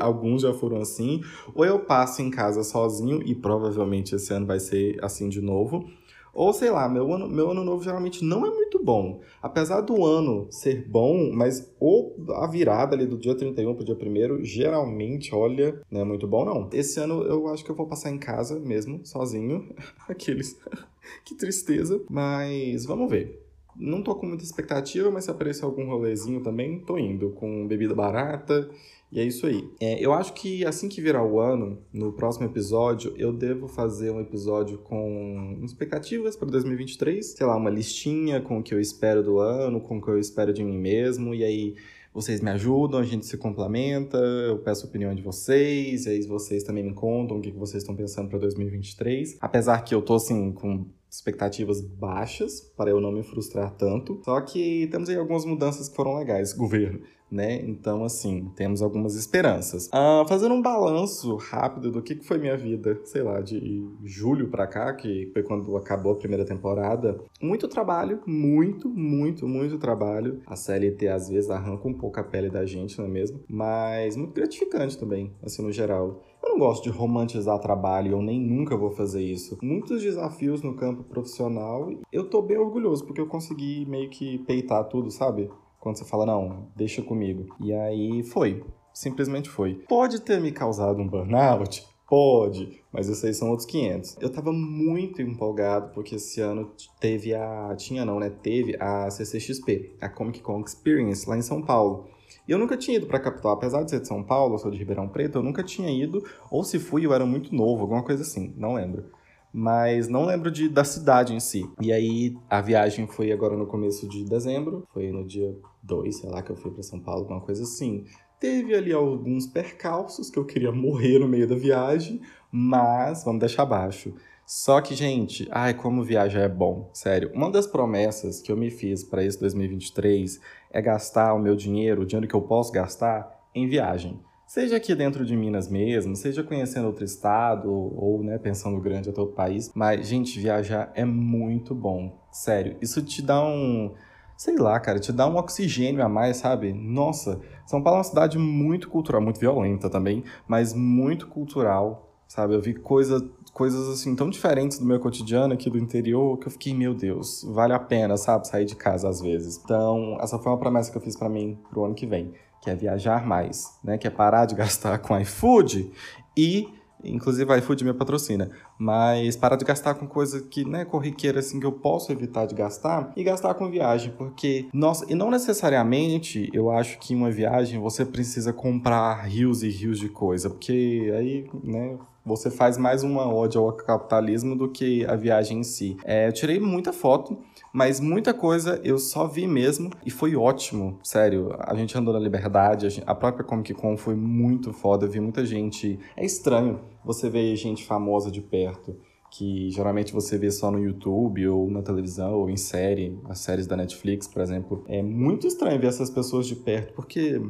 Alguns 0.00 0.40
já 0.40 0.54
foram 0.54 0.78
assim, 0.80 1.20
ou 1.54 1.62
eu 1.62 1.80
passo 1.80 2.22
em 2.22 2.30
casa 2.30 2.64
sozinho, 2.64 3.22
e 3.22 3.34
provavelmente 3.34 4.14
esse 4.14 4.32
ano 4.32 4.46
vai 4.46 4.58
ser 4.58 4.98
assim 5.04 5.28
de 5.28 5.42
novo, 5.42 5.86
ou 6.36 6.52
sei 6.52 6.70
lá, 6.70 6.88
meu 6.88 7.12
ano, 7.12 7.28
meu 7.28 7.50
ano 7.50 7.64
novo 7.64 7.82
geralmente 7.82 8.22
não 8.22 8.46
é 8.46 8.50
muito 8.50 8.78
bom. 8.82 9.20
Apesar 9.42 9.80
do 9.80 10.04
ano 10.04 10.46
ser 10.50 10.86
bom, 10.86 11.32
mas 11.32 11.74
ou 11.80 12.14
a 12.34 12.46
virada 12.46 12.94
ali 12.94 13.06
do 13.06 13.16
dia 13.16 13.34
31 13.34 13.74
pro 13.74 13.84
dia 13.84 13.96
1 13.96 14.44
geralmente, 14.44 15.34
olha, 15.34 15.80
não 15.90 16.02
é 16.02 16.04
muito 16.04 16.28
bom 16.28 16.44
não. 16.44 16.68
Esse 16.72 17.00
ano 17.00 17.22
eu 17.22 17.48
acho 17.48 17.64
que 17.64 17.70
eu 17.70 17.74
vou 17.74 17.86
passar 17.86 18.10
em 18.10 18.18
casa 18.18 18.60
mesmo, 18.60 19.00
sozinho. 19.04 19.74
Aqueles. 20.06 20.60
que 21.24 21.34
tristeza. 21.34 22.00
Mas 22.10 22.84
vamos 22.84 23.10
ver. 23.10 23.42
Não 23.74 24.02
tô 24.02 24.14
com 24.14 24.26
muita 24.26 24.44
expectativa, 24.44 25.10
mas 25.10 25.24
se 25.24 25.30
aparecer 25.30 25.64
algum 25.64 25.86
rolezinho 25.86 26.42
também, 26.42 26.80
tô 26.80 26.98
indo. 26.98 27.30
Com 27.30 27.66
bebida 27.66 27.94
barata 27.94 28.68
e 29.10 29.20
é 29.20 29.24
isso 29.24 29.46
aí. 29.46 29.68
É, 29.80 30.04
eu 30.04 30.12
acho 30.12 30.32
que 30.32 30.64
assim 30.64 30.88
que 30.88 31.00
virar 31.00 31.24
o 31.24 31.38
ano, 31.40 31.78
no 31.92 32.12
próximo 32.12 32.46
episódio, 32.46 33.14
eu 33.16 33.32
devo 33.32 33.68
fazer 33.68 34.10
um 34.10 34.20
episódio 34.20 34.78
com 34.78 35.58
expectativas 35.62 36.36
para 36.36 36.48
2023. 36.48 37.24
Sei 37.24 37.46
lá, 37.46 37.56
uma 37.56 37.70
listinha 37.70 38.40
com 38.40 38.58
o 38.58 38.62
que 38.62 38.74
eu 38.74 38.80
espero 38.80 39.22
do 39.22 39.38
ano, 39.38 39.80
com 39.80 39.98
o 39.98 40.02
que 40.02 40.08
eu 40.08 40.18
espero 40.18 40.52
de 40.52 40.64
mim 40.64 40.78
mesmo. 40.78 41.34
E 41.34 41.44
aí 41.44 41.74
vocês 42.12 42.40
me 42.40 42.50
ajudam, 42.50 42.98
a 42.98 43.04
gente 43.04 43.26
se 43.26 43.36
complementa, 43.36 44.16
eu 44.16 44.58
peço 44.58 44.86
a 44.86 44.88
opinião 44.88 45.14
de 45.14 45.20
vocês, 45.20 46.06
e 46.06 46.08
aí 46.08 46.22
vocês 46.22 46.62
também 46.62 46.82
me 46.82 46.94
contam 46.94 47.36
o 47.36 47.40
que 47.42 47.50
vocês 47.50 47.82
estão 47.82 47.94
pensando 47.94 48.30
para 48.30 48.38
2023. 48.38 49.36
Apesar 49.38 49.82
que 49.82 49.94
eu 49.94 50.00
tô 50.00 50.14
assim 50.14 50.50
com 50.50 50.86
expectativas 51.16 51.80
baixas 51.80 52.60
para 52.76 52.90
eu 52.90 53.00
não 53.00 53.10
me 53.10 53.22
frustrar 53.22 53.70
tanto. 53.72 54.20
Só 54.24 54.40
que 54.40 54.86
temos 54.90 55.08
aí 55.08 55.16
algumas 55.16 55.44
mudanças 55.44 55.88
que 55.88 55.96
foram 55.96 56.16
legais, 56.16 56.52
governo 56.52 57.00
né? 57.30 57.60
Então, 57.62 58.04
assim, 58.04 58.50
temos 58.54 58.82
algumas 58.82 59.14
esperanças. 59.14 59.88
Ah, 59.92 60.24
fazendo 60.28 60.54
um 60.54 60.62
balanço 60.62 61.36
rápido 61.36 61.90
do 61.90 62.02
que 62.02 62.16
foi 62.22 62.38
minha 62.38 62.56
vida, 62.56 63.00
sei 63.04 63.22
lá, 63.22 63.40
de 63.40 63.84
julho 64.04 64.48
pra 64.48 64.66
cá, 64.66 64.92
que 64.94 65.30
foi 65.32 65.42
quando 65.42 65.76
acabou 65.76 66.12
a 66.12 66.16
primeira 66.16 66.44
temporada. 66.44 67.18
Muito 67.40 67.68
trabalho, 67.68 68.20
muito, 68.26 68.88
muito, 68.88 69.46
muito 69.46 69.78
trabalho. 69.78 70.40
A 70.46 70.56
CLT 70.56 71.08
às 71.08 71.28
vezes 71.28 71.50
arranca 71.50 71.88
um 71.88 71.94
pouco 71.94 72.20
a 72.20 72.24
pele 72.24 72.48
da 72.48 72.64
gente, 72.64 72.98
não 72.98 73.06
é 73.06 73.08
mesmo? 73.08 73.40
Mas 73.48 74.16
muito 74.16 74.32
gratificante 74.32 74.96
também, 74.98 75.32
assim, 75.42 75.62
no 75.62 75.72
geral. 75.72 76.22
Eu 76.46 76.50
não 76.50 76.58
gosto 76.60 76.84
de 76.84 76.90
romantizar 76.90 77.58
trabalho, 77.58 78.12
eu 78.12 78.22
nem 78.22 78.40
nunca 78.40 78.76
vou 78.76 78.92
fazer 78.92 79.20
isso. 79.20 79.58
Muitos 79.60 80.00
desafios 80.00 80.62
no 80.62 80.76
campo 80.76 81.02
profissional, 81.02 81.90
eu 82.12 82.30
tô 82.30 82.40
bem 82.40 82.56
orgulhoso, 82.56 83.04
porque 83.04 83.20
eu 83.20 83.26
consegui 83.26 83.84
meio 83.84 84.08
que 84.08 84.38
peitar 84.38 84.84
tudo, 84.84 85.10
sabe? 85.10 85.50
Quando 85.80 85.96
você 85.96 86.04
fala, 86.04 86.24
não, 86.24 86.68
deixa 86.76 87.02
comigo. 87.02 87.52
E 87.60 87.72
aí 87.72 88.22
foi. 88.22 88.64
Simplesmente 88.94 89.50
foi. 89.50 89.74
Pode 89.88 90.20
ter 90.20 90.40
me 90.40 90.52
causado 90.52 91.02
um 91.02 91.08
burnout? 91.08 91.84
Pode, 92.08 92.80
mas 92.92 93.08
esses 93.08 93.24
aí 93.24 93.34
são 93.34 93.50
outros 93.50 93.66
500. 93.66 94.18
Eu 94.20 94.30
tava 94.30 94.52
muito 94.52 95.20
empolgado 95.20 95.92
porque 95.92 96.14
esse 96.14 96.40
ano 96.40 96.70
teve 97.00 97.34
a. 97.34 97.74
Tinha 97.76 98.04
não, 98.04 98.20
né? 98.20 98.30
Teve 98.30 98.76
a 98.78 99.10
CCXP, 99.10 99.96
a 100.00 100.08
Comic 100.08 100.40
Con 100.40 100.60
Experience, 100.60 101.28
lá 101.28 101.36
em 101.36 101.42
São 101.42 101.60
Paulo. 101.60 102.06
E 102.46 102.52
eu 102.52 102.58
nunca 102.58 102.76
tinha 102.76 102.96
ido 102.96 103.06
pra 103.06 103.18
capital, 103.18 103.52
apesar 103.52 103.82
de 103.82 103.90
ser 103.90 104.00
de 104.00 104.08
São 104.08 104.22
Paulo, 104.22 104.54
eu 104.54 104.58
sou 104.58 104.70
de 104.70 104.78
Ribeirão 104.78 105.08
Preto, 105.08 105.38
eu 105.38 105.42
nunca 105.42 105.62
tinha 105.62 105.90
ido, 105.90 106.22
ou 106.50 106.62
se 106.62 106.78
fui, 106.78 107.04
eu 107.04 107.12
era 107.12 107.26
muito 107.26 107.54
novo, 107.54 107.82
alguma 107.82 108.02
coisa 108.02 108.22
assim, 108.22 108.54
não 108.56 108.74
lembro. 108.74 109.04
mas 109.52 110.06
não 110.06 110.26
lembro 110.26 110.50
de, 110.50 110.68
da 110.68 110.84
cidade 110.84 111.32
em 111.34 111.40
si. 111.40 111.68
E 111.80 111.90
aí 111.92 112.36
a 112.50 112.60
viagem 112.60 113.06
foi 113.06 113.32
agora 113.32 113.56
no 113.56 113.66
começo 113.66 114.06
de 114.06 114.24
dezembro, 114.24 114.86
foi 114.92 115.10
no 115.10 115.24
dia 115.24 115.56
2, 115.82 116.14
sei 116.18 116.28
lá, 116.30 116.42
que 116.42 116.50
eu 116.50 116.56
fui 116.56 116.70
para 116.70 116.82
São 116.82 117.00
Paulo, 117.00 117.22
alguma 117.22 117.40
coisa 117.40 117.62
assim. 117.62 118.04
Teve 118.38 118.74
ali 118.74 118.92
alguns 118.92 119.46
percalços 119.46 120.28
que 120.28 120.38
eu 120.38 120.44
queria 120.44 120.70
morrer 120.70 121.18
no 121.18 121.26
meio 121.26 121.48
da 121.48 121.54
viagem, 121.56 122.20
mas 122.52 123.24
vamos 123.24 123.40
deixar 123.40 123.62
abaixo. 123.62 124.14
Só 124.44 124.80
que, 124.80 124.94
gente, 124.94 125.48
ai, 125.50 125.74
como 125.74 126.04
viajar 126.04 126.42
é 126.42 126.48
bom, 126.48 126.90
sério. 126.92 127.32
Uma 127.34 127.50
das 127.50 127.66
promessas 127.66 128.40
que 128.40 128.52
eu 128.52 128.56
me 128.56 128.70
fiz 128.70 129.02
para 129.02 129.24
esse 129.24 129.40
2023 129.40 130.38
é 130.76 130.82
gastar 130.82 131.32
o 131.32 131.38
meu 131.38 131.56
dinheiro, 131.56 132.02
o 132.02 132.04
dinheiro 132.04 132.28
que 132.28 132.34
eu 132.34 132.42
posso 132.42 132.70
gastar, 132.70 133.34
em 133.54 133.66
viagem. 133.66 134.20
Seja 134.46 134.76
aqui 134.76 134.94
dentro 134.94 135.24
de 135.24 135.34
Minas 135.34 135.70
mesmo, 135.70 136.14
seja 136.14 136.42
conhecendo 136.42 136.86
outro 136.86 137.02
estado 137.02 137.72
ou, 137.72 138.22
né, 138.22 138.36
pensando 138.36 138.78
grande 138.78 139.08
até 139.08 139.18
outro 139.18 139.34
país. 139.34 139.72
Mas, 139.74 140.06
gente, 140.06 140.38
viajar 140.38 140.92
é 140.94 141.04
muito 141.04 141.74
bom. 141.74 142.20
Sério, 142.30 142.76
isso 142.82 143.02
te 143.02 143.22
dá 143.22 143.42
um. 143.42 143.94
Sei 144.36 144.56
lá, 144.56 144.78
cara, 144.78 145.00
te 145.00 145.10
dá 145.12 145.26
um 145.26 145.36
oxigênio 145.36 146.04
a 146.04 146.10
mais, 146.10 146.36
sabe? 146.36 146.74
Nossa, 146.74 147.40
São 147.64 147.82
Paulo 147.82 147.96
é 147.96 147.98
uma 148.00 148.04
cidade 148.04 148.38
muito 148.38 148.90
cultural, 148.90 149.22
muito 149.22 149.40
violenta 149.40 149.88
também, 149.88 150.22
mas 150.46 150.74
muito 150.74 151.26
cultural, 151.26 152.05
sabe? 152.26 152.54
Eu 152.54 152.60
vi 152.60 152.74
coisa, 152.74 153.24
coisas 153.52 153.88
assim 153.88 154.14
tão 154.14 154.30
diferentes 154.30 154.78
do 154.78 154.84
meu 154.84 155.00
cotidiano 155.00 155.54
aqui 155.54 155.70
do 155.70 155.78
interior 155.78 156.38
que 156.38 156.48
eu 156.48 156.52
fiquei, 156.52 156.74
meu 156.74 156.94
Deus, 156.94 157.44
vale 157.48 157.72
a 157.72 157.78
pena, 157.78 158.16
sabe? 158.16 158.46
Sair 158.48 158.64
de 158.64 158.76
casa 158.76 159.08
às 159.08 159.20
vezes. 159.20 159.60
Então, 159.64 160.18
essa 160.20 160.38
foi 160.38 160.52
uma 160.52 160.58
promessa 160.58 160.90
que 160.90 160.96
eu 160.96 161.02
fiz 161.02 161.16
para 161.16 161.28
mim 161.28 161.58
pro 161.70 161.84
ano 161.84 161.94
que 161.94 162.06
vem 162.06 162.32
que 162.66 162.70
é 162.70 162.74
viajar 162.74 163.24
mais, 163.24 163.78
né? 163.82 163.96
Que 163.96 164.08
é 164.08 164.10
parar 164.10 164.44
de 164.44 164.54
gastar 164.56 164.98
com 164.98 165.18
iFood 165.20 165.92
e 166.36 166.68
inclusive 167.04 167.52
a 167.52 167.58
iFood 167.58 167.84
me 167.84 167.94
patrocina, 167.94 168.50
mas 168.76 169.36
parar 169.36 169.54
de 169.54 169.64
gastar 169.64 169.94
com 169.94 170.08
coisa 170.08 170.40
que, 170.40 170.64
né, 170.64 170.84
corriqueira 170.84 171.38
assim 171.38 171.60
que 171.60 171.66
eu 171.66 171.70
posso 171.70 172.10
evitar 172.10 172.46
de 172.46 172.54
gastar 172.54 173.12
e 173.14 173.22
gastar 173.22 173.54
com 173.54 173.70
viagem, 173.70 174.12
porque 174.16 174.68
nossa, 174.72 175.04
e 175.08 175.14
não 175.14 175.30
necessariamente 175.30 176.50
eu 176.52 176.70
acho 176.70 176.98
que 176.98 177.14
em 177.14 177.16
uma 177.16 177.30
viagem 177.30 177.78
você 177.78 178.04
precisa 178.04 178.52
comprar 178.52 179.22
rios 179.26 179.62
e 179.62 179.68
rios 179.68 180.00
de 180.00 180.08
coisa, 180.08 180.50
porque 180.50 181.12
aí, 181.16 181.48
né, 181.62 181.96
você 182.26 182.50
faz 182.50 182.76
mais 182.76 183.04
uma 183.04 183.32
ode 183.32 183.56
ao 183.56 183.72
capitalismo 183.72 184.56
do 184.56 184.68
que 184.68 185.06
a 185.06 185.14
viagem 185.14 185.60
em 185.60 185.62
si. 185.62 185.96
É, 186.04 186.26
eu 186.26 186.32
tirei 186.32 186.58
muita 186.58 186.92
foto, 186.92 187.38
mas 187.72 188.00
muita 188.00 188.34
coisa 188.34 188.80
eu 188.82 188.98
só 188.98 189.28
vi 189.28 189.46
mesmo 189.46 189.90
e 190.04 190.10
foi 190.10 190.34
ótimo, 190.34 190.98
sério. 191.04 191.54
A 191.60 191.72
gente 191.76 191.96
andou 191.96 192.12
na 192.12 192.18
liberdade, 192.18 192.84
a, 192.84 192.88
gente, 192.88 193.04
a 193.06 193.14
própria 193.14 193.44
Comic 193.44 193.72
Con 193.74 193.96
foi 193.96 194.16
muito 194.16 194.72
foda, 194.72 195.06
eu 195.06 195.10
vi 195.10 195.20
muita 195.20 195.46
gente. 195.46 196.00
É 196.16 196.24
estranho 196.24 196.80
você 197.04 197.30
ver 197.30 197.54
gente 197.54 197.84
famosa 197.84 198.28
de 198.28 198.42
perto 198.42 198.96
que 199.30 199.70
geralmente 199.70 200.12
você 200.12 200.38
vê 200.38 200.50
só 200.50 200.70
no 200.70 200.78
YouTube 200.78 201.46
ou 201.48 201.70
na 201.70 201.82
televisão 201.82 202.34
ou 202.34 202.48
em 202.48 202.56
série, 202.56 203.18
as 203.28 203.40
séries 203.40 203.66
da 203.66 203.76
Netflix, 203.76 204.26
por 204.26 204.40
exemplo. 204.40 204.84
É 204.88 205.02
muito 205.02 205.46
estranho 205.46 205.78
ver 205.78 205.88
essas 205.88 206.08
pessoas 206.08 206.46
de 206.46 206.56
perto, 206.56 206.94
porque 206.94 207.40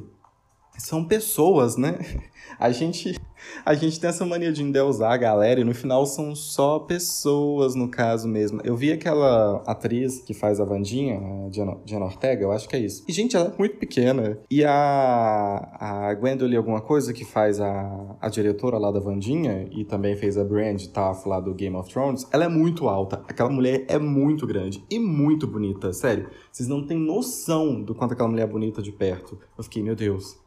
são 0.79 1.05
pessoas, 1.05 1.77
né? 1.77 1.99
A 2.59 2.71
gente, 2.71 3.19
a 3.65 3.75
gente 3.75 4.01
tem 4.01 4.09
essa 4.09 4.25
mania 4.25 4.53
de 4.53 4.63
endeusar 4.63 5.13
a 5.13 5.17
galera 5.17 5.61
e 5.61 5.65
no 5.65 5.75
final 5.75 6.07
são 6.07 6.35
só 6.35 6.79
pessoas, 6.79 7.75
no 7.75 7.89
caso 7.89 8.27
mesmo. 8.27 8.61
Eu 8.65 8.77
vi 8.77 8.91
aquela 8.93 9.63
atriz 9.67 10.21
que 10.21 10.33
faz 10.33 10.61
a 10.61 10.65
Vandinha, 10.65 11.19
a 11.47 11.49
Diana, 11.51 12.05
Ortega, 12.05 12.43
eu 12.43 12.53
acho 12.53 12.69
que 12.69 12.77
é 12.77 12.79
isso. 12.79 13.05
E, 13.07 13.13
gente, 13.13 13.37
ela 13.37 13.53
é 13.55 13.59
muito 13.59 13.77
pequena. 13.77 14.39
E 14.51 14.65
a, 14.65 15.77
a 15.79 16.15
Gwendolyn 16.15 16.57
alguma 16.57 16.81
coisa, 16.81 17.13
que 17.13 17.25
faz 17.25 17.61
a, 17.61 18.17
a 18.21 18.29
diretora 18.29 18.79
lá 18.79 18.91
da 18.91 19.01
Vandinha 19.01 19.69
e 19.71 19.85
também 19.85 20.17
fez 20.17 20.39
a 20.39 20.45
Brand 20.45 20.83
Taff 20.87 21.29
lá 21.29 21.41
do 21.41 21.53
Game 21.55 21.77
of 21.77 21.91
Thrones, 21.91 22.27
ela 22.33 22.45
é 22.45 22.49
muito 22.49 22.89
alta. 22.89 23.23
Aquela 23.29 23.51
mulher 23.51 23.85
é 23.89 23.99
muito 23.99 24.47
grande 24.47 24.83
e 24.91 24.99
muito 24.99 25.47
bonita, 25.47 25.93
sério. 25.93 26.31
Vocês 26.51 26.69
não 26.69 26.87
têm 26.87 26.99
noção 26.99 27.83
do 27.83 27.95
quanto 27.95 28.13
aquela 28.13 28.29
mulher 28.29 28.45
é 28.45 28.47
bonita 28.47 28.81
de 28.81 28.93
perto. 28.93 29.39
Eu 29.59 29.65
fiquei, 29.65 29.83
meu 29.83 29.95
Deus, 29.95 30.39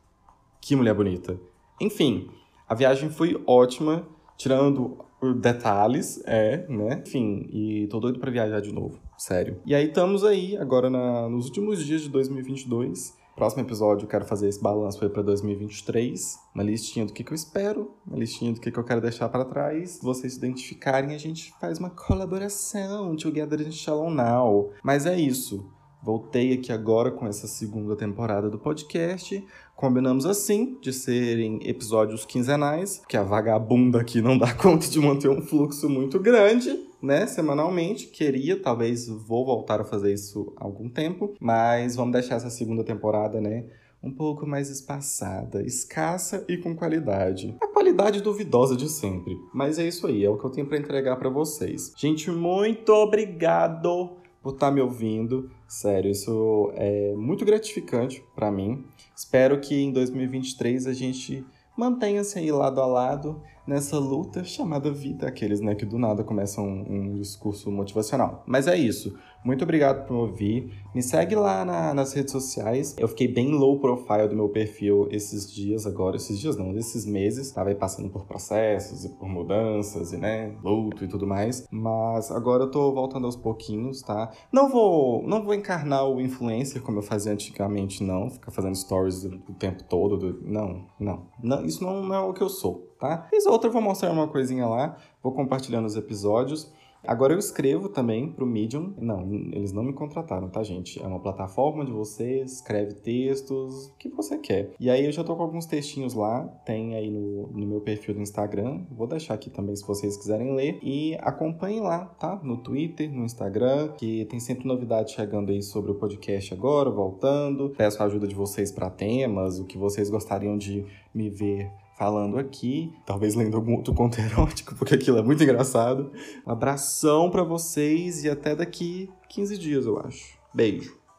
que 0.61 0.75
mulher 0.75 0.93
bonita. 0.93 1.39
Enfim, 1.79 2.29
a 2.67 2.75
viagem 2.75 3.09
foi 3.09 3.41
ótima, 3.47 4.07
tirando 4.37 4.97
detalhes, 5.41 6.21
é, 6.25 6.65
né? 6.69 7.03
Enfim, 7.05 7.47
e 7.51 7.87
tô 7.87 7.99
doido 7.99 8.19
pra 8.19 8.31
viajar 8.31 8.61
de 8.61 8.71
novo, 8.71 8.99
sério. 9.17 9.59
E 9.65 9.75
aí 9.75 9.87
estamos 9.87 10.23
aí, 10.23 10.55
agora 10.57 10.89
na, 10.89 11.27
nos 11.27 11.45
últimos 11.45 11.85
dias 11.85 12.01
de 12.01 12.09
2022. 12.09 13.17
Próximo 13.35 13.61
episódio 13.63 14.03
eu 14.03 14.09
quero 14.09 14.25
fazer 14.25 14.49
esse 14.49 14.61
balanço 14.61 15.01
aí 15.01 15.09
para 15.09 15.21
2023, 15.21 16.37
uma 16.53 16.61
listinha 16.61 17.05
do 17.05 17.13
que, 17.13 17.23
que 17.23 17.31
eu 17.31 17.35
espero, 17.35 17.89
uma 18.05 18.17
listinha 18.17 18.51
do 18.51 18.59
que, 18.59 18.69
que 18.69 18.77
eu 18.77 18.83
quero 18.83 18.99
deixar 18.99 19.29
para 19.29 19.45
trás. 19.45 19.91
Se 19.91 20.03
vocês 20.03 20.33
se 20.33 20.39
identificarem, 20.39 21.15
a 21.15 21.17
gente 21.17 21.53
faz 21.57 21.79
uma 21.79 21.89
colaboração, 21.89 23.15
Together 23.15 23.71
Shalom 23.71 24.09
Now. 24.09 24.73
Mas 24.83 25.05
é 25.05 25.17
isso. 25.17 25.71
Voltei 26.01 26.53
aqui 26.53 26.71
agora 26.71 27.11
com 27.11 27.27
essa 27.27 27.45
segunda 27.45 27.93
temporada 27.93 28.49
do 28.49 28.57
podcast. 28.57 29.45
Combinamos 29.75 30.25
assim 30.25 30.77
de 30.81 30.93
serem 30.93 31.59
episódios 31.67 32.25
quinzenais, 32.25 33.01
que 33.07 33.17
a 33.17 33.23
vagabunda 33.23 33.99
aqui 33.99 34.21
não 34.21 34.37
dá 34.37 34.53
conta 34.55 34.87
de 34.87 34.97
manter 34.97 35.29
um 35.29 35.41
fluxo 35.41 35.89
muito 35.89 36.17
grande, 36.17 36.87
né, 37.01 37.27
semanalmente. 37.27 38.07
Queria, 38.07 38.61
talvez 38.61 39.09
vou 39.09 39.45
voltar 39.45 39.81
a 39.81 39.83
fazer 39.83 40.13
isso 40.13 40.53
há 40.55 40.63
algum 40.63 40.87
tempo, 40.87 41.33
mas 41.37 41.97
vamos 41.97 42.13
deixar 42.13 42.35
essa 42.35 42.49
segunda 42.49 42.83
temporada, 42.83 43.41
né, 43.41 43.65
um 44.01 44.11
pouco 44.11 44.47
mais 44.47 44.69
espaçada, 44.69 45.61
escassa 45.63 46.45
e 46.47 46.55
com 46.55 46.73
qualidade. 46.73 47.57
A 47.61 47.67
qualidade 47.67 48.21
duvidosa 48.21 48.77
de 48.77 48.87
sempre. 48.87 49.37
Mas 49.53 49.77
é 49.77 49.85
isso 49.85 50.07
aí, 50.07 50.23
é 50.23 50.29
o 50.29 50.37
que 50.37 50.45
eu 50.45 50.49
tenho 50.49 50.67
para 50.67 50.77
entregar 50.77 51.17
para 51.17 51.29
vocês. 51.29 51.91
Gente, 51.97 52.31
muito 52.31 52.93
obrigado 52.93 54.17
por 54.41 54.53
estar 54.53 54.67
tá 54.67 54.71
me 54.71 54.81
ouvindo. 54.81 55.49
Sério, 55.67 56.11
isso 56.11 56.71
é 56.75 57.13
muito 57.15 57.45
gratificante 57.45 58.23
para 58.35 58.51
mim. 58.51 58.85
Espero 59.15 59.59
que 59.59 59.75
em 59.75 59.91
2023 59.91 60.87
a 60.87 60.93
gente 60.93 61.45
mantenha-se 61.77 62.37
aí 62.39 62.51
lado 62.51 62.81
a 62.81 62.85
lado 62.85 63.41
nessa 63.65 63.99
luta 63.99 64.43
chamada 64.43 64.91
vida, 64.91 65.27
aqueles 65.27 65.61
né, 65.61 65.75
que 65.75 65.85
do 65.85 65.99
nada 65.99 66.23
começam 66.23 66.65
um, 66.65 67.13
um 67.13 67.15
discurso 67.15 67.71
motivacional. 67.71 68.43
Mas 68.47 68.67
é 68.67 68.75
isso. 68.75 69.15
Muito 69.43 69.63
obrigado 69.63 70.05
por 70.05 70.13
me 70.13 70.19
ouvir. 70.19 70.73
Me 70.93 71.01
segue 71.01 71.35
lá 71.35 71.63
na, 71.63 71.93
nas 71.93 72.13
redes 72.13 72.31
sociais. 72.31 72.95
Eu 72.97 73.07
fiquei 73.07 73.27
bem 73.27 73.51
low 73.51 73.79
profile 73.79 74.27
do 74.27 74.35
meu 74.35 74.49
perfil 74.49 75.07
esses 75.11 75.51
dias 75.51 75.85
agora. 75.85 76.17
Esses 76.17 76.39
dias 76.39 76.57
não, 76.57 76.75
esses 76.75 77.05
meses. 77.05 77.51
Tava 77.51 77.69
aí 77.69 77.75
passando 77.75 78.09
por 78.09 78.25
processos 78.25 79.05
e 79.05 79.09
por 79.09 79.29
mudanças 79.29 80.11
e, 80.11 80.17
né, 80.17 80.55
luto 80.63 81.05
e 81.05 81.07
tudo 81.07 81.25
mais. 81.25 81.65
Mas 81.71 82.31
agora 82.31 82.63
eu 82.63 82.71
tô 82.71 82.91
voltando 82.91 83.25
aos 83.25 83.35
pouquinhos, 83.35 84.01
tá? 84.01 84.31
Não 84.51 84.69
vou, 84.69 85.23
não 85.25 85.43
vou 85.43 85.53
encarnar 85.53 86.05
o 86.05 86.19
influencer 86.19 86.81
como 86.81 86.97
eu 86.97 87.03
fazia 87.03 87.31
antigamente, 87.31 88.03
não. 88.03 88.29
Ficar 88.29 88.51
fazendo 88.51 88.75
stories 88.75 89.23
o 89.23 89.53
tempo 89.53 89.83
todo. 89.83 90.17
Do... 90.17 90.41
Não, 90.41 90.85
não, 90.99 91.27
não. 91.41 91.65
Isso 91.65 91.83
não, 91.83 92.03
não 92.03 92.15
é 92.15 92.19
o 92.19 92.33
que 92.33 92.41
eu 92.41 92.49
sou, 92.49 92.93
tá? 92.99 93.27
Fiz 93.29 93.45
outra, 93.45 93.69
vou 93.69 93.81
mostrar 93.81 94.11
uma 94.11 94.27
coisinha 94.27 94.67
lá. 94.67 94.97
Vou 95.23 95.31
compartilhando 95.31 95.85
os 95.85 95.95
episódios. 95.95 96.71
Agora 97.05 97.33
eu 97.33 97.39
escrevo 97.39 97.89
também 97.89 98.31
para 98.31 98.43
o 98.43 98.47
Medium. 98.47 98.93
Não, 98.97 99.21
eles 99.51 99.71
não 99.71 99.83
me 99.83 99.93
contrataram, 99.93 100.49
tá, 100.49 100.63
gente? 100.63 101.01
É 101.01 101.07
uma 101.07 101.19
plataforma 101.19 101.85
de 101.85 101.91
você 101.91 102.41
escreve 102.41 102.93
textos, 102.95 103.87
o 103.87 103.95
que 103.97 104.09
você 104.09 104.37
quer. 104.37 104.71
E 104.79 104.89
aí 104.89 105.05
eu 105.05 105.11
já 105.11 105.23
tô 105.23 105.35
com 105.35 105.43
alguns 105.43 105.65
textinhos 105.65 106.13
lá, 106.13 106.45
tem 106.65 106.95
aí 106.95 107.09
no, 107.09 107.47
no 107.47 107.65
meu 107.65 107.81
perfil 107.81 108.13
do 108.13 108.21
Instagram. 108.21 108.81
Vou 108.91 109.07
deixar 109.07 109.33
aqui 109.33 109.49
também 109.49 109.75
se 109.75 109.85
vocês 109.85 110.17
quiserem 110.17 110.55
ler. 110.55 110.79
E 110.83 111.15
acompanhem 111.21 111.79
lá, 111.79 112.05
tá? 112.05 112.39
No 112.43 112.57
Twitter, 112.57 113.11
no 113.11 113.23
Instagram, 113.23 113.93
que 113.97 114.25
tem 114.25 114.39
sempre 114.39 114.67
novidade 114.67 115.11
chegando 115.11 115.51
aí 115.51 115.61
sobre 115.61 115.91
o 115.91 115.95
podcast 115.95 116.53
agora, 116.53 116.89
voltando. 116.89 117.73
Peço 117.77 118.01
a 118.03 118.05
ajuda 118.05 118.27
de 118.27 118.35
vocês 118.35 118.71
para 118.71 118.89
temas, 118.89 119.59
o 119.59 119.65
que 119.65 119.77
vocês 119.77 120.09
gostariam 120.09 120.57
de 120.57 120.85
me 121.13 121.29
ver 121.29 121.71
falando 121.99 122.39
aqui, 122.39 122.93
talvez 123.05 123.35
lendo 123.35 123.57
algum 123.57 123.75
outro 123.75 123.93
conto 123.93 124.17
erótico, 124.21 124.73
porque 124.75 124.95
aquilo 124.95 125.17
é 125.17 125.21
muito 125.21 125.43
engraçado. 125.43 126.11
Um 126.47 126.51
abração 126.51 127.29
para 127.29 127.43
vocês 127.43 128.23
e 128.23 128.29
até 128.29 128.55
daqui 128.55 129.09
15 129.27 129.57
dias, 129.57 129.85
eu 129.85 129.99
acho. 129.99 130.39
Beijo. 130.53 130.98